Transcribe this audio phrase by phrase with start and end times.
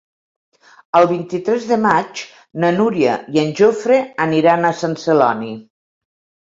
[0.99, 2.23] El vint-i-tres de maig
[2.65, 5.57] na Núria i en Jofre aniran a Sant Celoni.